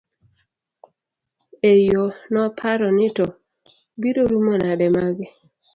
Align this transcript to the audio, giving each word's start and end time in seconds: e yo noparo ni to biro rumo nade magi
e 1.71 1.73
yo 1.91 2.03
noparo 2.33 2.87
ni 2.97 3.07
to 3.17 3.25
biro 4.01 4.21
rumo 4.29 4.53
nade 4.63 4.87
magi 4.95 5.25